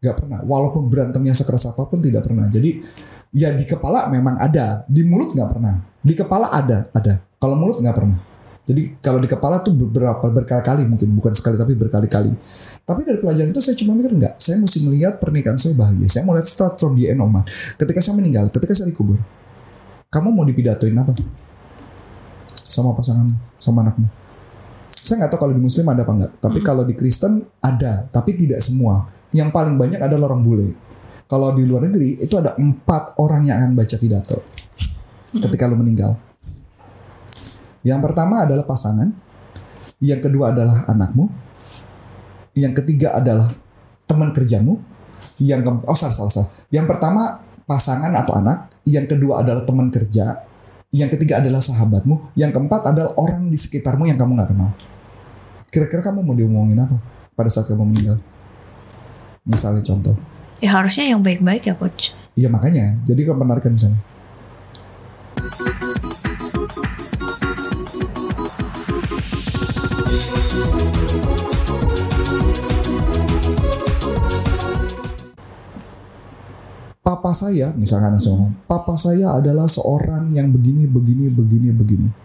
Nggak 0.00 0.16
pernah. 0.16 0.40
Walaupun 0.48 0.88
berantemnya 0.88 1.36
sekeras 1.36 1.68
apa 1.68 1.84
pun 1.84 2.00
tidak 2.00 2.24
pernah. 2.24 2.48
Jadi 2.48 2.80
ya 3.36 3.52
di 3.52 3.68
kepala 3.68 4.08
memang 4.08 4.40
ada. 4.40 4.88
Di 4.88 5.04
mulut 5.04 5.36
nggak 5.36 5.48
pernah. 5.50 5.76
Di 6.00 6.16
kepala 6.16 6.48
ada 6.48 6.88
ada. 6.88 7.20
Kalau 7.36 7.56
mulut 7.60 7.84
nggak 7.84 7.96
pernah 7.96 8.33
jadi 8.64 8.96
kalau 9.04 9.20
di 9.20 9.28
kepala 9.28 9.60
tuh 9.60 9.76
beberapa 9.76 10.24
berkali-kali 10.32 10.88
mungkin 10.88 11.12
bukan 11.12 11.36
sekali 11.36 11.60
tapi 11.60 11.76
berkali-kali. 11.76 12.32
Tapi 12.80 13.00
dari 13.04 13.20
pelajaran 13.20 13.52
itu 13.52 13.60
saya 13.60 13.76
cuma 13.76 13.92
mikir 13.92 14.16
enggak, 14.16 14.40
saya 14.40 14.56
mesti 14.56 14.80
melihat 14.88 15.20
pernikahan 15.20 15.60
saya 15.60 15.76
bahagia. 15.76 16.08
Saya 16.08 16.24
mau 16.24 16.32
lihat 16.32 16.48
start 16.48 16.80
from 16.80 16.96
the 16.96 17.12
end 17.12 17.20
of 17.20 17.28
man. 17.28 17.44
Ketika 17.76 18.00
saya 18.00 18.16
meninggal, 18.16 18.48
ketika 18.48 18.72
saya 18.72 18.88
dikubur, 18.88 19.20
kamu 20.08 20.32
mau 20.32 20.48
dipidatoin 20.48 20.96
apa? 20.96 21.12
Sama 22.64 22.96
pasanganmu, 22.96 23.36
sama 23.60 23.84
anakmu. 23.84 24.08
Saya 25.04 25.20
nggak 25.20 25.36
tahu 25.36 25.40
kalau 25.44 25.52
di 25.52 25.60
Muslim 25.60 25.84
ada 25.92 26.00
apa 26.00 26.12
enggak. 26.16 26.32
Tapi 26.40 26.58
kalau 26.64 26.82
di 26.88 26.96
Kristen 26.96 27.44
ada, 27.60 28.08
tapi 28.08 28.32
tidak 28.32 28.64
semua. 28.64 29.04
Yang 29.36 29.52
paling 29.52 29.76
banyak 29.76 30.00
adalah 30.00 30.32
orang 30.32 30.40
bule. 30.40 30.72
Kalau 31.28 31.52
di 31.52 31.68
luar 31.68 31.84
negeri 31.84 32.16
itu 32.16 32.32
ada 32.40 32.56
empat 32.56 33.20
orang 33.20 33.44
yang 33.44 33.60
akan 33.60 33.76
baca 33.76 33.96
pidato 34.00 34.40
ketika 35.36 35.68
lu 35.68 35.76
meninggal. 35.76 36.16
Yang 37.84 38.00
pertama 38.00 38.48
adalah 38.48 38.64
pasangan, 38.64 39.12
yang 40.00 40.18
kedua 40.18 40.56
adalah 40.56 40.88
anakmu, 40.88 41.28
yang 42.56 42.72
ketiga 42.72 43.12
adalah 43.12 43.46
teman 44.08 44.32
kerjamu, 44.32 44.80
yang 45.36 45.60
ke 45.60 45.70
oh 45.84 45.96
salah 45.96 46.16
salah 46.16 46.32
salah. 46.32 46.50
Yang 46.72 46.96
pertama 46.96 47.44
pasangan 47.68 48.08
atau 48.16 48.40
anak, 48.40 48.72
yang 48.88 49.04
kedua 49.04 49.44
adalah 49.44 49.68
teman 49.68 49.92
kerja, 49.92 50.48
yang 50.96 51.12
ketiga 51.12 51.44
adalah 51.44 51.60
sahabatmu, 51.60 52.32
yang 52.40 52.56
keempat 52.56 52.88
adalah 52.88 53.12
orang 53.20 53.52
di 53.52 53.58
sekitarmu 53.60 54.08
yang 54.08 54.16
kamu 54.16 54.32
nggak 54.32 54.50
kenal. 54.56 54.70
Kira-kira 55.68 56.00
kamu 56.06 56.24
mau 56.24 56.32
diomongin 56.32 56.80
apa 56.80 56.96
pada 57.36 57.50
saat 57.52 57.68
kamu 57.68 57.84
meninggal? 57.84 58.16
Misalnya 59.44 59.84
contoh. 59.84 60.16
Ya 60.62 60.72
harusnya 60.72 61.04
yang 61.12 61.20
baik-baik 61.20 61.68
ya 61.68 61.74
coach. 61.76 62.16
Iya 62.32 62.48
makanya, 62.48 62.96
jadi 63.04 63.28
kalau 63.28 63.44
menarikan 63.44 63.76
misalnya. 63.76 64.00
Papa 77.04 77.36
saya, 77.36 77.68
misalkan 77.76 78.16
ngomong, 78.16 78.64
papa 78.64 78.96
saya 78.96 79.36
adalah 79.36 79.68
seorang 79.68 80.32
yang 80.32 80.48
begini, 80.48 80.88
begini, 80.88 81.28
begini, 81.28 81.68
begini. 81.68 82.23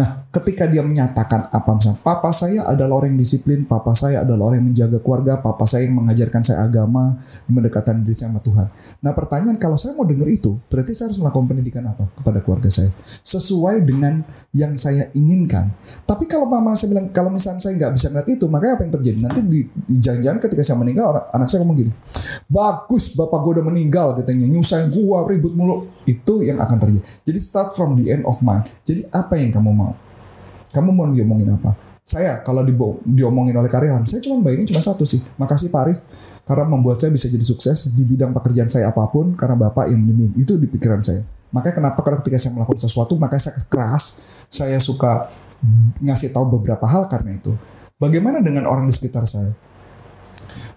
Nah, 0.00 0.24
ketika 0.32 0.64
dia 0.64 0.80
menyatakan 0.80 1.52
apa 1.52 1.76
misalnya, 1.76 2.00
papa 2.00 2.32
saya 2.32 2.64
adalah 2.64 3.04
orang 3.04 3.12
yang 3.12 3.20
disiplin, 3.20 3.68
papa 3.68 3.92
saya 3.92 4.24
adalah 4.24 4.48
orang 4.48 4.64
yang 4.64 4.68
menjaga 4.72 4.96
keluarga, 5.04 5.44
papa 5.44 5.68
saya 5.68 5.84
yang 5.84 6.00
mengajarkan 6.00 6.40
saya 6.40 6.64
agama, 6.64 7.20
mendekatkan 7.44 8.00
diri 8.00 8.16
saya 8.16 8.32
sama 8.32 8.40
Tuhan. 8.40 8.72
Nah, 9.04 9.12
pertanyaan 9.12 9.60
kalau 9.60 9.76
saya 9.76 9.92
mau 9.92 10.08
dengar 10.08 10.24
itu, 10.32 10.56
berarti 10.72 10.96
saya 10.96 11.12
harus 11.12 11.20
melakukan 11.20 11.52
pendidikan 11.52 11.84
apa 11.84 12.08
kepada 12.16 12.40
keluarga 12.40 12.72
saya? 12.72 12.88
Sesuai 13.04 13.84
dengan 13.84 14.24
yang 14.56 14.72
saya 14.80 15.12
inginkan. 15.12 15.76
Tapi 16.08 16.24
kalau 16.24 16.48
mama 16.48 16.72
saya 16.80 16.96
bilang, 16.96 17.12
kalau 17.12 17.28
misalnya 17.28 17.60
saya 17.60 17.76
nggak 17.76 17.92
bisa 17.92 18.08
ngeliat 18.08 18.28
itu, 18.32 18.44
makanya 18.48 18.72
apa 18.80 18.82
yang 18.88 18.94
terjadi? 18.96 19.18
Nanti 19.20 19.40
di, 19.44 19.60
di 19.68 20.00
jangan-jangan 20.00 20.40
ketika 20.40 20.62
saya 20.64 20.80
meninggal, 20.80 21.12
orang, 21.12 21.28
anak 21.28 21.52
saya 21.52 21.60
ngomong 21.60 21.76
gini, 21.76 21.92
bagus 22.48 23.12
bapak 23.12 23.38
gue 23.44 23.52
udah 23.60 23.66
meninggal, 23.68 24.16
katanya, 24.16 24.48
nyusahin 24.48 24.88
gua, 24.88 25.28
ribut 25.28 25.52
mulu. 25.52 25.92
Itu 26.08 26.40
yang 26.40 26.56
akan 26.56 26.80
terjadi. 26.80 27.04
Jadi 27.04 27.38
start 27.44 27.76
from 27.76 28.00
the 28.00 28.08
end 28.08 28.24
of 28.24 28.40
mind. 28.40 28.64
Jadi 28.88 29.04
apa 29.12 29.36
yang 29.36 29.52
kamu 29.52 29.70
mau? 29.76 29.89
Kamu 30.70 30.94
mau 30.94 31.06
diomongin 31.10 31.50
apa? 31.50 31.74
Saya 32.00 32.40
kalau 32.42 32.64
dibo- 32.64 32.98
diomongin 33.06 33.54
oleh 33.54 33.70
karyawan, 33.70 34.02
saya 34.02 34.22
cuma 34.24 34.42
bayangin 34.42 34.70
cuma 34.74 34.82
satu 34.82 35.06
sih. 35.06 35.20
Makasih 35.36 35.68
Pak 35.70 35.80
Arif 35.84 35.98
karena 36.46 36.64
membuat 36.66 36.98
saya 36.98 37.14
bisa 37.14 37.30
jadi 37.30 37.44
sukses 37.44 37.90
di 37.92 38.02
bidang 38.02 38.34
pekerjaan 38.34 38.66
saya 38.66 38.90
apa 38.90 39.06
pun 39.12 39.36
karena 39.36 39.54
Bapak 39.54 39.90
yang 39.92 40.02
demi 40.02 40.30
itu 40.34 40.56
di 40.56 40.66
pikiran 40.66 41.02
saya. 41.04 41.22
Makanya 41.50 41.82
kenapa 41.82 42.00
karena 42.02 42.18
ketika 42.22 42.38
saya 42.38 42.54
melakukan 42.54 42.82
sesuatu, 42.82 43.18
makanya 43.18 43.50
saya 43.50 43.54
keras, 43.66 44.04
saya 44.46 44.78
suka 44.78 45.30
ngasih 46.02 46.30
tahu 46.30 46.58
beberapa 46.58 46.86
hal 46.86 47.10
karena 47.10 47.36
itu. 47.36 47.54
Bagaimana 47.98 48.38
dengan 48.40 48.64
orang 48.70 48.86
di 48.86 48.94
sekitar 48.94 49.26
saya? 49.26 49.52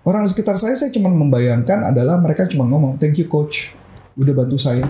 Orang 0.04 0.28
di 0.28 0.30
sekitar 0.34 0.58
saya, 0.60 0.76
saya 0.76 0.92
cuma 0.92 1.08
membayangkan 1.14 1.88
adalah 1.88 2.20
mereka 2.20 2.50
cuma 2.50 2.68
ngomong, 2.68 3.00
thank 3.00 3.16
you 3.16 3.30
coach, 3.30 3.72
udah 4.18 4.34
bantu 4.34 4.58
saya. 4.60 4.84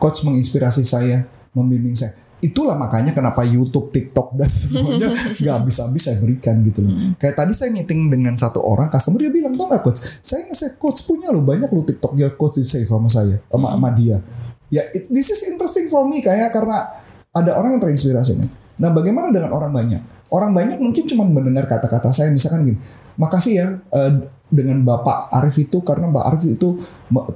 Coach 0.00 0.24
menginspirasi 0.24 0.82
saya, 0.82 1.28
membimbing 1.52 1.94
saya 1.94 2.27
itulah 2.38 2.78
makanya 2.78 3.10
kenapa 3.10 3.42
YouTube, 3.42 3.90
TikTok 3.90 4.38
dan 4.38 4.50
semuanya 4.50 5.10
nggak 5.42 5.54
habis-habis 5.62 6.02
saya 6.06 6.16
berikan 6.22 6.62
gitu 6.62 6.86
loh. 6.86 6.94
Kayak 7.18 7.34
tadi 7.34 7.52
saya 7.54 7.74
meeting 7.74 8.06
dengan 8.10 8.38
satu 8.38 8.62
orang 8.62 8.86
customer 8.88 9.18
dia 9.18 9.32
bilang 9.32 9.58
tau 9.58 9.66
nggak 9.66 9.82
coach, 9.82 10.00
saya 10.22 10.46
nge 10.46 10.78
coach 10.78 11.02
punya 11.04 11.34
lo 11.34 11.42
banyak 11.42 11.66
lo 11.70 11.82
TikTok 11.82 12.14
ya 12.14 12.30
coach 12.34 12.62
di 12.62 12.66
save 12.66 12.86
sama 12.86 13.10
saya, 13.10 13.42
sama, 13.50 13.74
sama 13.74 13.88
dia. 13.90 14.22
Ya 14.70 14.86
it, 14.94 15.10
this 15.10 15.32
is 15.34 15.42
interesting 15.48 15.90
for 15.90 16.06
me 16.06 16.22
kayak 16.22 16.54
karena 16.54 16.92
ada 17.34 17.58
orang 17.58 17.78
yang 17.78 17.82
terinspirasi 17.82 18.38
kan. 18.38 18.48
Nah 18.78 18.90
bagaimana 18.94 19.34
dengan 19.34 19.50
orang 19.50 19.74
banyak? 19.74 20.02
Orang 20.28 20.52
banyak 20.52 20.76
mungkin 20.78 21.08
cuma 21.08 21.24
mendengar 21.24 21.64
kata-kata 21.64 22.12
saya 22.12 22.28
misalkan 22.28 22.68
gini, 22.68 22.78
makasih 23.16 23.52
ya 23.56 23.66
eh, 23.96 24.12
dengan 24.48 24.80
Bapak 24.84 25.28
Arif 25.32 25.60
itu 25.60 25.84
karena 25.84 26.08
Mbak 26.08 26.24
Arif 26.24 26.42
itu 26.48 26.76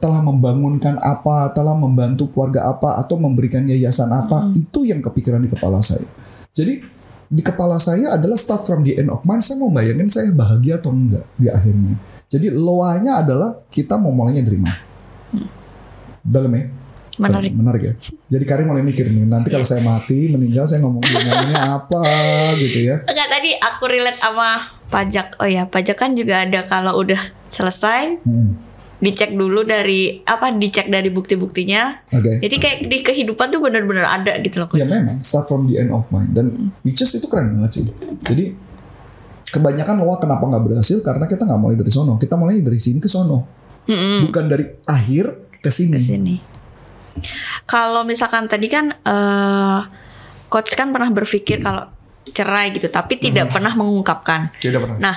telah 0.01 0.21
membangunkan 0.25 0.97
apa, 1.01 1.53
telah 1.53 1.77
membantu 1.77 2.33
keluarga 2.33 2.73
apa 2.73 2.97
atau 3.01 3.21
memberikan 3.21 3.65
yayasan 3.69 4.09
apa, 4.13 4.53
itu 4.57 4.89
yang 4.89 5.05
kepikiran 5.05 5.45
di 5.45 5.53
kepala 5.53 5.85
saya. 5.85 6.05
Jadi 6.53 6.81
di 7.33 7.41
kepala 7.41 7.81
saya 7.81 8.17
adalah 8.17 8.37
start 8.37 8.69
from 8.69 8.85
the 8.85 8.93
end 8.97 9.09
of 9.09 9.25
mind. 9.25 9.41
Saya 9.41 9.57
mau 9.57 9.73
bayangin 9.73 10.09
saya 10.09 10.29
bahagia 10.37 10.77
atau 10.77 10.93
enggak 10.93 11.25
di 11.41 11.49
akhirnya. 11.49 11.97
Jadi 12.29 12.53
loanya 12.53 13.25
adalah 13.25 13.65
kita 13.73 13.97
mau 13.97 14.13
mulainya 14.13 14.45
dari 14.45 14.61
mana. 14.61 14.81
Dalam 16.21 16.53
ya. 16.53 16.65
Menarik. 17.21 17.53
Menarik 17.53 17.83
ya. 17.85 17.95
Jadi 18.37 18.45
Karin 18.49 18.65
mulai 18.65 18.81
mikir 18.81 19.05
nih, 19.05 19.29
nanti 19.29 19.53
kalau 19.53 19.69
saya 19.69 19.85
mati, 19.85 20.33
meninggal 20.33 20.65
saya 20.65 20.81
ngomong 20.81 21.05
ngomongnya 21.05 21.77
apa 21.77 22.05
gitu 22.57 22.89
ya. 22.89 23.05
Enggak 23.05 23.29
tadi 23.29 23.53
aku 23.61 23.85
relate 23.85 24.17
sama 24.17 24.81
pajak. 24.93 25.41
Oh 25.41 25.49
ya, 25.49 25.65
pajak 25.65 25.97
kan 25.97 26.13
juga 26.13 26.45
ada 26.45 26.69
kalau 26.69 27.01
udah 27.01 27.19
selesai 27.49 28.21
Hmm. 28.23 28.61
dicek 29.03 29.35
dulu 29.35 29.67
dari 29.67 30.23
apa 30.23 30.55
dicek 30.55 30.87
dari 30.87 31.11
bukti-buktinya. 31.11 32.07
Oke. 32.15 32.39
Jadi 32.39 32.57
kayak 32.61 32.79
di 32.87 32.99
kehidupan 33.03 33.51
tuh 33.51 33.59
benar-benar 33.59 34.07
ada 34.07 34.39
gitu 34.39 34.63
loh. 34.63 34.71
Ya 34.79 34.87
memang 34.87 35.19
start 35.19 35.51
from 35.51 35.67
the 35.67 35.75
end 35.81 35.91
of 35.91 36.07
mind 36.15 36.31
dan 36.31 36.71
which 36.87 37.03
is 37.03 37.11
itu 37.11 37.27
keren 37.27 37.51
banget 37.51 37.83
sih. 37.83 37.87
Jadi 38.23 38.55
kebanyakan 39.51 39.99
loa 39.99 40.23
kenapa 40.23 40.47
nggak 40.47 40.65
berhasil 40.71 41.03
karena 41.03 41.27
kita 41.27 41.51
nggak 41.51 41.61
mulai 41.61 41.75
dari 41.75 41.91
sono. 41.91 42.15
Kita 42.15 42.39
mulai 42.39 42.63
dari 42.63 42.79
sini 42.79 43.03
ke 43.03 43.11
sono. 43.11 43.39
Bukan 44.23 44.45
dari 44.47 44.65
akhir 44.87 45.59
ke 45.59 45.71
sini. 45.75 45.99
sini. 45.99 46.37
Kalau 47.67 48.07
misalkan 48.07 48.47
tadi 48.47 48.71
kan 48.71 48.95
eh 49.03 49.81
coach 50.47 50.79
kan 50.79 50.95
pernah 50.95 51.11
berpikir 51.11 51.59
kalau 51.59 51.91
cerai 52.31 52.71
gitu, 52.71 52.87
tapi 52.87 53.19
tidak 53.19 53.51
pernah 53.51 53.75
mengungkapkan. 53.75 54.55
Tidak 54.63 54.79
pernah. 54.79 54.99
Nah, 55.03 55.17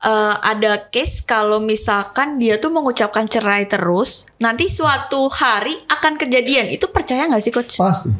eh, 0.00 0.34
ada 0.40 0.80
case 0.88 1.20
kalau 1.20 1.60
misalkan 1.60 2.40
dia 2.40 2.56
tuh 2.56 2.72
mengucapkan 2.72 3.28
cerai 3.28 3.68
terus, 3.68 4.24
nanti 4.40 4.72
suatu 4.72 5.28
hari 5.28 5.76
akan 5.92 6.16
kejadian. 6.16 6.72
Itu 6.72 6.88
percaya 6.88 7.28
nggak 7.28 7.42
sih 7.44 7.52
coach? 7.52 7.76
Pasti. 7.76 8.12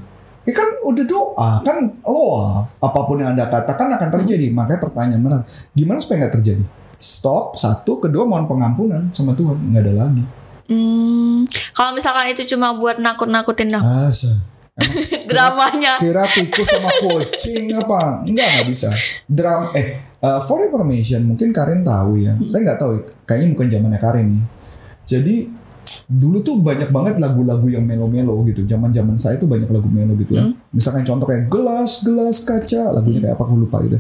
Ya 0.47 0.55
kan 0.55 0.69
udah 0.87 1.05
doa, 1.09 1.51
kan 1.67 1.91
loa. 2.07 2.63
Apa 2.79 3.01
pun 3.09 3.19
yang 3.19 3.35
Anda 3.35 3.51
katakan 3.51 3.91
akan 3.99 4.09
terjadi. 4.21 4.53
Makanya 4.55 4.79
pertanyaan 4.79 5.23
benar. 5.25 5.41
Gimana 5.75 5.99
supaya 5.99 6.23
nggak 6.23 6.35
terjadi? 6.39 6.63
Stop, 7.03 7.59
satu. 7.59 7.99
Kedua 7.99 8.23
mohon 8.23 8.47
pengampunan 8.47 9.11
sama 9.11 9.35
Tuhan. 9.35 9.59
Nggak 9.75 9.83
ada 9.83 9.95
lagi. 10.07 10.25
Hmm, 10.67 11.47
kalau 11.75 11.95
misalkan 11.95 12.31
itu 12.31 12.47
cuma 12.55 12.75
buat 12.79 12.99
nakut-nakutin 13.03 13.75
dong. 13.75 13.83
Asa. 13.83 14.56
Dramanya. 15.31 15.97
Kira 15.97 16.29
tikus 16.29 16.69
sama 16.69 16.93
kucing 17.03 17.73
apa? 17.73 18.29
Enggak, 18.29 18.47
nggak 18.61 18.67
bisa. 18.69 18.89
Dram 19.25 19.73
eh 19.73 19.97
uh, 20.21 20.41
for 20.45 20.61
information 20.61 21.25
mungkin 21.25 21.51
Karin 21.51 21.81
tahu 21.81 22.21
ya. 22.21 22.37
Saya 22.45 22.73
nggak 22.73 22.81
tahu. 22.81 22.93
Kayaknya 23.25 23.49
bukan 23.57 23.67
zamannya 23.73 24.01
Karin 24.01 24.27
nih. 24.29 24.45
Jadi 25.07 25.37
dulu 26.07 26.39
tuh 26.39 26.63
banyak 26.63 26.95
banget 26.95 27.19
lagu-lagu 27.19 27.67
yang 27.73 27.83
melo-melo 27.83 28.37
gitu. 28.47 28.69
Zaman-zaman 28.69 29.17
saya 29.17 29.41
tuh 29.41 29.49
banyak 29.49 29.67
lagu 29.73 29.89
melo 29.89 30.13
gitu 30.15 30.37
ya. 30.37 30.45
Misalkan 30.71 31.03
contoh 31.03 31.27
kayak 31.27 31.49
gelas, 31.49 32.05
gelas 32.05 32.37
kaca, 32.45 32.95
lagunya 32.95 33.25
kayak 33.25 33.35
apa 33.39 33.43
aku 33.43 33.55
lupa 33.57 33.81
gitu. 33.83 33.99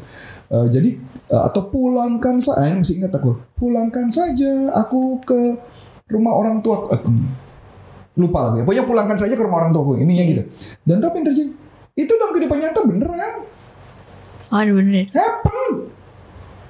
Uh, 0.53 0.67
jadi 0.71 0.99
uh, 1.33 1.49
atau 1.51 1.73
pulangkan 1.73 2.39
saya, 2.39 2.75
masih 2.77 3.01
ingat 3.01 3.17
aku. 3.17 3.41
Pulangkan 3.57 4.13
saja 4.13 4.71
aku 4.77 5.25
ke 5.25 5.59
rumah 6.11 6.37
orang 6.37 6.61
tua. 6.63 6.85
Uh, 6.91 7.01
lupa 8.17 8.51
lagi. 8.51 8.65
Pokoknya 8.65 8.85
pulangkan 8.85 9.17
saja 9.17 9.33
ke 9.33 9.43
rumah 9.43 9.61
orang 9.61 9.71
tuaku. 9.71 10.01
Ininya 10.01 10.25
gitu. 10.25 10.43
Dan 10.83 10.99
tapi 10.99 11.21
yang 11.21 11.27
terjadi 11.29 11.51
itu 11.97 12.13
dalam 12.13 12.33
kehidupan 12.33 12.59
nyata 12.61 12.81
beneran 12.85 13.35
Oh, 14.47 14.63
bener. 14.63 15.11
happen 15.11 15.91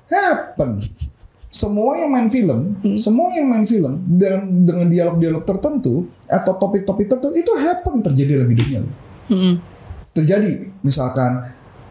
happen 0.06 0.70
semua 1.50 1.98
yang 1.98 2.08
main 2.08 2.28
film 2.28 2.78
semua 2.94 3.32
yang 3.32 3.50
main 3.50 3.64
film 3.64 4.00
dengan 4.06 4.46
dengan 4.62 4.86
dialog-dialog 4.86 5.42
tertentu 5.42 6.06
atau 6.24 6.52
topik-topik 6.56 7.04
tertentu 7.04 7.34
itu 7.34 7.52
happen 7.52 8.00
terjadi 8.00 8.40
dalam 8.40 8.48
hidupnya 8.48 8.80
Hmm. 9.26 9.58
terjadi 10.14 10.70
misalkan 10.80 11.42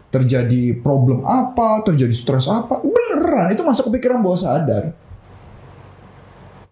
terjadi 0.08 0.80
problem 0.80 1.20
apa 1.20 1.84
terjadi 1.84 2.14
stres 2.16 2.48
apa 2.48 2.80
beneran 2.80 3.52
itu 3.52 3.60
masuk 3.60 3.92
ke 3.92 4.00
pikiran 4.00 4.24
bawah 4.24 4.40
sadar 4.40 4.96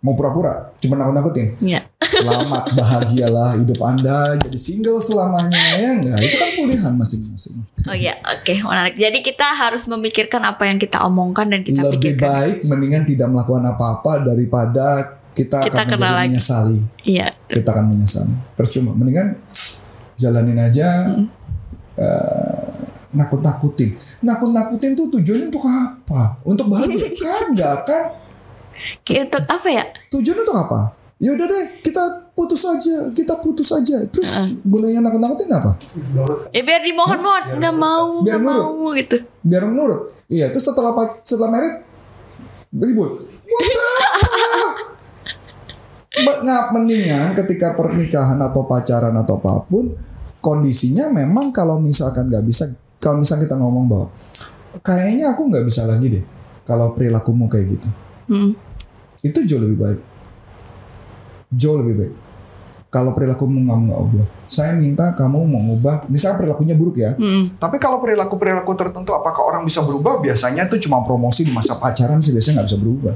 mau 0.04 0.12
pura-pura 0.12 0.76
cuma 0.76 0.94
nakut-nakutin 0.94 1.56
Iya. 1.58 1.80
Selamat 2.04 2.70
bahagialah 2.78 3.56
hidup 3.56 3.80
Anda 3.80 4.36
jadi 4.36 4.54
single 4.54 5.00
selamanya 5.00 5.56
ya 5.74 5.88
enggak. 5.94 6.20
Itu 6.20 6.36
kan 6.36 6.50
pilihan 6.52 6.92
masing-masing. 6.92 7.56
Oh 7.82 7.92
iya, 7.92 8.14
oke, 8.22 8.54
menarik. 8.60 8.94
Jadi 8.94 9.18
kita 9.20 9.48
harus 9.50 9.84
memikirkan 9.84 10.40
apa 10.40 10.64
yang 10.64 10.76
kita 10.76 11.00
omongkan 11.02 11.48
dan 11.48 11.60
kita 11.60 11.82
Lebih 11.82 12.14
pikirkan. 12.14 12.22
baik 12.22 12.56
mendingan 12.64 13.02
tidak 13.04 13.28
melakukan 13.28 13.64
apa-apa 13.66 14.22
daripada 14.22 14.86
kita, 15.32 15.64
Kita 15.64 15.82
akan 15.82 15.96
menjadi 15.96 16.14
lagi. 16.14 16.28
menyesali. 16.30 16.78
Iya. 17.02 17.26
Kita 17.44 17.68
akan 17.72 17.84
menyesali. 17.88 18.34
Percuma. 18.54 18.92
Mendingan 18.92 19.40
jalanin 20.14 20.58
aja. 20.60 20.88
eh, 21.94 22.64
nakut-nakutin. 23.10 23.94
Nakut-nakutin 24.20 24.92
tuh 24.92 25.06
tujuannya 25.08 25.46
untuk 25.48 25.64
apa? 25.64 26.22
Untuk 26.42 26.66
bahagia? 26.68 27.10
Kagak 27.16 27.78
kan? 27.84 28.02
Untuk 29.04 29.42
apa 29.46 29.68
ya? 29.68 29.84
Tujuannya 30.08 30.42
untuk 30.42 30.58
apa? 30.58 30.80
Ya 31.22 31.30
udah 31.32 31.46
deh, 31.46 31.64
kita 31.80 32.02
putus 32.34 32.66
aja, 32.66 33.08
kita 33.14 33.38
putus 33.38 33.70
aja. 33.70 34.02
Terus 34.10 34.28
gunanya 34.62 35.00
nakut-nakutin 35.00 35.48
apa? 35.48 35.78
Ya 36.50 36.62
biar 36.62 36.82
dimohon-mohon, 36.82 37.62
nggak 37.62 37.74
mau, 37.74 38.20
Biar 38.26 38.38
nggak 38.42 38.44
mau 38.44 38.92
gitu. 38.98 39.16
biar 39.40 39.62
menurut 39.64 40.00
iya 40.24 40.48
terus 40.48 40.64
setelah 40.64 40.90
setelah 41.20 41.52
merit 41.52 41.84
ribut? 42.72 43.28
Nggak 46.14 46.64
mendingan 46.70 47.34
ketika 47.34 47.74
pernikahan 47.74 48.38
atau 48.38 48.62
pacaran 48.64 49.10
atau 49.18 49.34
apa 49.34 49.66
pun 49.66 49.90
kondisinya 50.38 51.10
memang 51.10 51.50
kalau 51.50 51.82
misalkan 51.82 52.30
nggak 52.30 52.44
bisa 52.46 52.70
kalau 53.02 53.18
misalkan 53.18 53.50
kita 53.50 53.58
ngomong 53.58 53.84
bahwa 53.90 54.06
kayaknya 54.80 55.34
aku 55.34 55.50
nggak 55.50 55.66
bisa 55.66 55.82
lagi 55.84 56.06
deh 56.14 56.24
kalau 56.62 56.94
perilakumu 56.94 57.50
kayak 57.50 57.78
gitu 57.78 57.88
Hmm. 58.24 58.56
Itu 59.24 59.38
jauh 59.42 59.62
lebih 59.64 59.78
baik 59.80 60.00
jauh 61.50 61.80
lebih 61.80 61.94
baik 61.96 62.14
kalau 62.92 63.10
perilakumu 63.10 63.64
nggak 63.64 63.78
nggak 63.88 64.00
ubah 64.06 64.26
saya 64.44 64.70
minta 64.76 65.16
kamu 65.18 65.48
mau 65.48 65.58
ngubah 65.64 66.06
misalnya 66.06 66.38
perilakunya 66.38 66.78
buruk 66.78 67.00
ya 67.00 67.16
Hmm. 67.18 67.56
tapi 67.58 67.82
kalau 67.82 67.98
perilaku-perilaku 67.98 68.70
tertentu 68.76 69.10
apakah 69.10 69.42
orang 69.42 69.64
bisa 69.64 69.80
berubah? 69.82 70.20
Biasanya 70.20 70.68
tuh 70.68 70.78
cuma 70.78 71.00
promosi 71.02 71.42
di 71.42 71.50
masa 71.50 71.74
pacaran 71.80 72.20
sih 72.20 72.30
biasanya 72.30 72.60
nggak 72.62 72.68
bisa 72.70 72.78
berubah. 72.78 73.14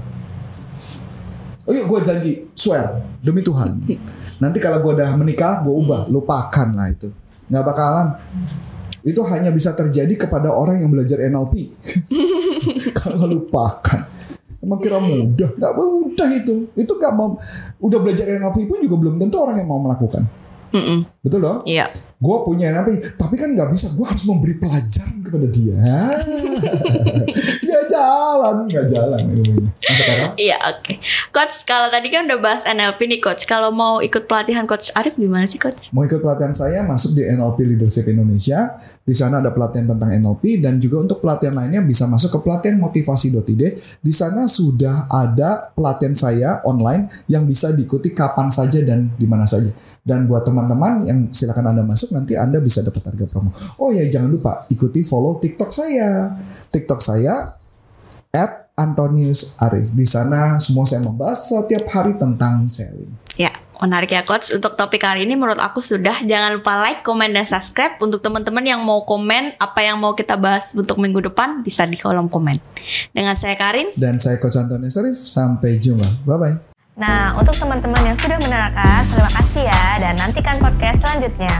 Oh 1.68 1.72
iya 1.76 1.84
gue 1.84 1.98
janji, 2.00 2.48
swear 2.56 3.04
demi 3.20 3.44
Tuhan. 3.44 3.84
Nanti 4.42 4.58
kalau 4.58 4.80
gue 4.80 4.96
udah 4.96 5.12
menikah, 5.14 5.60
gue 5.60 5.70
ubah, 5.70 6.08
lupakan 6.08 6.68
lah 6.72 6.88
itu. 6.88 7.12
Nggak 7.52 7.64
bakalan. 7.68 8.06
Itu 9.04 9.20
hanya 9.28 9.52
bisa 9.52 9.76
terjadi 9.76 10.26
kepada 10.26 10.48
orang 10.48 10.80
yang 10.80 10.88
belajar 10.88 11.20
NLP. 11.20 11.68
kalau 12.98 13.28
lupakan. 13.28 14.00
Emang 14.58 14.78
kira 14.82 14.98
mudah? 14.98 15.50
Nggak 15.54 15.72
mudah 15.78 16.28
itu. 16.34 16.54
Itu 16.74 16.92
nggak 16.98 17.12
mau. 17.14 17.38
Udah 17.78 17.98
belajar 18.02 18.26
NLP 18.26 18.66
pun 18.66 18.82
juga 18.82 18.96
belum 18.98 19.14
tentu 19.22 19.38
orang 19.38 19.56
yang 19.62 19.68
mau 19.70 19.78
melakukan. 19.78 20.26
Mm-mm. 20.68 21.00
Betul 21.24 21.40
dong? 21.40 21.58
Iya. 21.64 21.88
gue 22.18 22.36
punya 22.44 22.74
NLP 22.74 23.14
tapi 23.14 23.38
kan 23.38 23.54
nggak 23.54 23.70
bisa 23.70 23.94
gue 23.94 24.02
harus 24.02 24.26
memberi 24.26 24.58
pelajaran 24.58 25.22
kepada 25.22 25.46
dia 25.46 25.78
jalan 27.98 28.56
nggak 28.70 28.86
jalan 28.86 29.20
ilmunya 29.26 29.70
nah 29.78 29.94
sekarang? 29.94 30.30
Iya, 30.38 30.56
oke. 30.74 30.94
Coach, 31.34 31.64
kalau 31.64 31.88
tadi 31.88 32.10
kan 32.10 32.26
udah 32.28 32.38
bahas 32.38 32.62
NLP 32.66 33.00
nih, 33.08 33.20
Coach. 33.22 33.46
Kalau 33.48 33.70
mau 33.74 33.98
ikut 34.04 34.26
pelatihan 34.30 34.66
Coach 34.66 34.94
Arif 34.94 35.18
gimana 35.18 35.46
sih, 35.46 35.58
Coach? 35.58 35.90
mau 35.94 36.04
ikut 36.04 36.20
pelatihan 36.20 36.52
saya 36.52 36.84
masuk 36.84 37.16
di 37.16 37.24
NLP 37.24 37.58
Leadership 37.74 38.06
Indonesia. 38.10 38.76
Di 39.02 39.14
sana 39.16 39.40
ada 39.40 39.50
pelatihan 39.54 39.88
tentang 39.88 40.12
NLP 40.12 40.60
dan 40.60 40.76
juga 40.76 41.02
untuk 41.08 41.18
pelatihan 41.24 41.56
lainnya 41.56 41.80
bisa 41.80 42.04
masuk 42.04 42.38
ke 42.38 42.38
pelatihan 42.44 42.76
motivasi.id 42.76 43.62
di 43.98 44.12
sana 44.12 44.44
sudah 44.44 45.08
ada 45.08 45.72
pelatihan 45.72 46.12
saya 46.12 46.60
online 46.68 47.08
yang 47.26 47.48
bisa 47.48 47.72
diikuti 47.72 48.12
kapan 48.12 48.52
saja 48.52 48.84
dan 48.84 49.10
di 49.16 49.24
mana 49.24 49.48
saja. 49.48 49.72
Dan 50.04 50.24
buat 50.24 50.44
teman-teman 50.44 51.04
yang 51.04 51.18
silakan 51.32 51.72
anda 51.72 51.84
masuk 51.84 52.12
nanti 52.12 52.36
anda 52.36 52.60
bisa 52.60 52.80
dapat 52.80 53.04
harga 53.12 53.26
promo. 53.28 53.52
Oh 53.80 53.92
ya 53.92 54.04
jangan 54.08 54.28
lupa 54.28 54.64
ikuti 54.68 55.04
follow 55.04 55.36
TikTok 55.40 55.72
saya. 55.72 56.36
TikTok 56.68 57.00
saya 57.00 57.57
at 58.32 58.70
Antonius 58.78 59.58
Arif 59.58 59.90
di 59.90 60.06
sana 60.06 60.60
semua 60.62 60.86
saya 60.86 61.02
membahas 61.02 61.50
setiap 61.50 61.88
hari 61.90 62.14
tentang 62.16 62.68
selling 62.70 63.10
Ya, 63.38 63.54
menarik 63.78 64.10
ya 64.10 64.26
Coach. 64.26 64.50
Untuk 64.50 64.74
topik 64.74 64.98
kali 64.98 65.22
ini 65.22 65.38
menurut 65.38 65.62
aku 65.62 65.78
sudah. 65.78 66.26
Jangan 66.26 66.58
lupa 66.58 66.74
like, 66.82 67.06
komen, 67.06 67.30
dan 67.30 67.46
subscribe. 67.46 67.94
Untuk 68.02 68.18
teman-teman 68.18 68.66
yang 68.66 68.82
mau 68.82 69.06
komen 69.06 69.54
apa 69.62 69.78
yang 69.78 69.94
mau 70.02 70.18
kita 70.18 70.34
bahas 70.34 70.74
untuk 70.74 70.98
minggu 70.98 71.30
depan 71.30 71.62
bisa 71.62 71.86
di 71.86 71.94
kolom 71.94 72.26
komen. 72.26 72.58
Dengan 73.14 73.38
saya 73.38 73.54
Karin. 73.54 73.94
dan 73.94 74.18
saya 74.18 74.42
Coach 74.42 74.58
Antonius 74.58 74.98
Arif 74.98 75.14
sampai 75.14 75.78
jumpa 75.78 76.26
bye 76.26 76.34
bye 76.34 76.58
Nah, 76.98 77.30
untuk 77.38 77.54
teman-teman 77.54 78.10
yang 78.10 78.18
sudah 78.18 78.42
menerangkan, 78.42 79.06
terima 79.06 79.30
kasih 79.30 79.64
ya 79.70 79.84
dan 80.02 80.18
nantikan 80.18 80.58
podcast 80.58 80.98
selanjutnya. 80.98 81.54